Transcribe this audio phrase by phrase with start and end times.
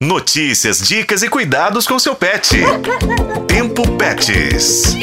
[0.00, 2.56] Notícias, dicas e cuidados com seu pet.
[3.48, 4.96] Tempo Pets.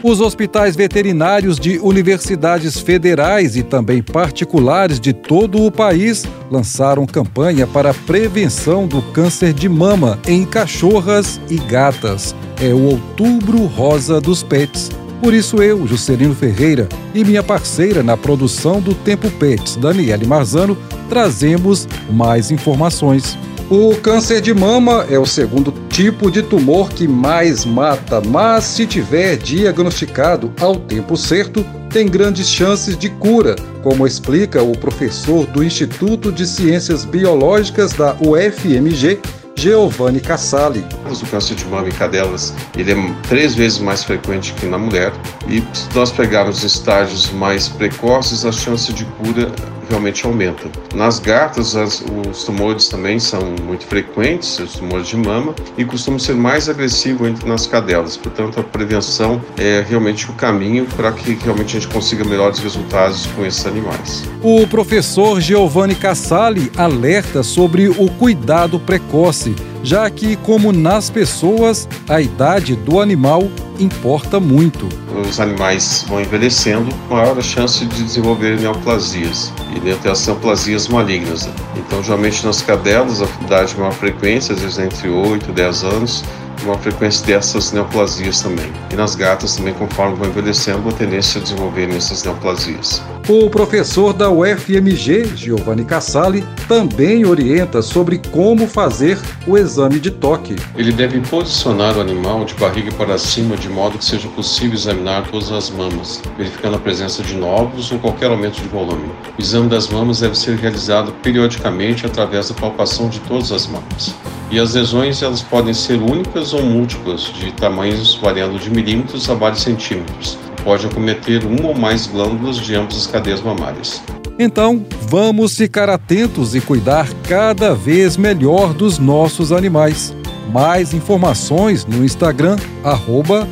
[0.00, 7.66] Os hospitais veterinários de universidades federais e também particulares de todo o país lançaram campanha
[7.66, 12.32] para a prevenção do câncer de mama em cachorras e gatas.
[12.62, 14.88] É o Outubro Rosa dos Pets.
[15.20, 20.78] Por isso eu, Juscelino Ferreira, e minha parceira na produção do Tempo Pets, Daniele Marzano,
[21.08, 23.36] trazemos mais informações.
[23.70, 28.86] O câncer de mama é o segundo tipo de tumor que mais mata, mas se
[28.86, 35.62] tiver diagnosticado ao tempo certo, tem grandes chances de cura, como explica o professor do
[35.62, 39.20] Instituto de Ciências Biológicas da UFMG,
[39.54, 40.82] Giovanni Cassali.
[41.04, 45.12] O câncer de mama em cadelas ele é três vezes mais frequente que na mulher
[45.46, 49.52] e se nós pegarmos estágios mais precoces, a chance de cura
[49.88, 50.68] realmente aumenta.
[50.94, 56.18] Nas gatas, as, os tumores também são muito frequentes, os tumores de mama, e costumam
[56.18, 58.16] ser mais agressivos entre nas cadelas.
[58.16, 63.26] Portanto, a prevenção é realmente o caminho para que realmente a gente consiga melhores resultados
[63.34, 64.24] com esses animais.
[64.42, 72.20] O professor Giovanni Cassali alerta sobre o cuidado precoce já que, como nas pessoas, a
[72.20, 73.48] idade do animal
[73.78, 74.88] importa muito.
[75.28, 81.48] Os animais vão envelhecendo, maior a chance de desenvolver neoplasias e dentre as neoplasias malignas.
[81.76, 85.84] Então, geralmente nas cadelas, a idade de maior frequência, às vezes entre 8 e 10
[85.84, 86.24] anos,
[86.64, 88.72] uma frequência dessas neoplasias também.
[88.92, 93.02] E nas gatas também, conforme vão envelhecendo, a tendência a desenvolverem essas neoplasias.
[93.28, 100.56] O professor da UFMG, Giovanni Cassali, também orienta sobre como fazer o exame de toque.
[100.74, 105.28] Ele deve posicionar o animal de barriga para cima de modo que seja possível examinar
[105.30, 109.10] todas as mamas, verificando a presença de nódulos ou qualquer aumento de volume.
[109.38, 114.14] O exame das mamas deve ser realizado periodicamente através da palpação de todas as mamas.
[114.50, 119.34] E as lesões elas podem ser únicas ou múltiplas, de tamanhos variando de milímetros a
[119.34, 120.38] vários centímetros.
[120.64, 124.02] Pode acometer uma ou mais glândulas de ambas as cadeias mamárias.
[124.38, 130.14] Então, vamos ficar atentos e cuidar cada vez melhor dos nossos animais.
[130.50, 133.46] Mais informações no Instagram, arroba.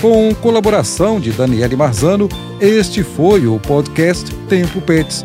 [0.00, 2.28] Com colaboração de Daniele Marzano,
[2.60, 5.24] este foi o podcast Tempo Pets.